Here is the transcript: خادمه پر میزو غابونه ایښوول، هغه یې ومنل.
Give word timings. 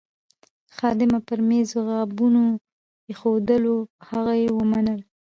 خادمه 0.75 1.19
پر 1.27 1.39
میزو 1.47 1.79
غابونه 1.87 2.41
ایښوول، 3.07 3.65
هغه 4.09 4.33
یې 4.41 4.49
ومنل. 4.53 4.99